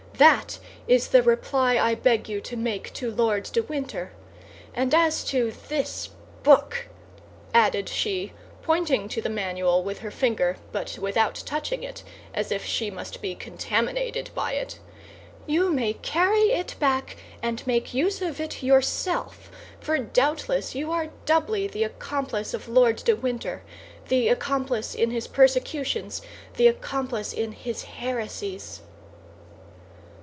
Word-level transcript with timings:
That 0.17 0.59
is 0.87 1.07
the 1.07 1.23
reply 1.23 1.79
I 1.79 1.95
beg 1.95 2.29
you 2.29 2.41
to 2.41 2.55
make 2.55 2.93
to 2.93 3.09
Lord 3.09 3.41
de 3.45 3.63
Winter. 3.63 4.11
And 4.71 4.93
as 4.93 5.23
to 5.23 5.51
this 5.67 6.11
book," 6.43 6.89
added 7.55 7.89
she, 7.89 8.31
pointing 8.61 9.09
to 9.09 9.19
the 9.23 9.31
manual 9.31 9.81
with 9.83 9.97
her 10.01 10.11
finger 10.11 10.57
but 10.71 10.99
without 11.01 11.33
touching 11.43 11.81
it, 11.81 12.03
as 12.35 12.51
if 12.51 12.63
she 12.63 12.91
must 12.91 13.19
be 13.19 13.33
contaminated 13.33 14.29
by 14.35 14.51
it, 14.53 14.77
"you 15.47 15.73
may 15.73 15.93
carry 15.93 16.51
it 16.51 16.75
back 16.79 17.17
and 17.41 17.65
make 17.65 17.91
use 17.95 18.21
of 18.21 18.39
it 18.39 18.61
yourself, 18.61 19.49
for 19.79 19.97
doubtless 19.97 20.75
you 20.75 20.91
are 20.91 21.09
doubly 21.25 21.65
the 21.65 21.83
accomplice 21.83 22.53
of 22.53 22.67
Lord 22.69 22.97
de 22.97 23.15
Winter—the 23.15 24.27
accomplice 24.29 24.93
in 24.93 25.09
his 25.09 25.25
persecutions, 25.25 26.21
the 26.57 26.67
accomplice 26.67 27.33
in 27.33 27.53
his 27.53 27.85
heresies." 27.85 28.81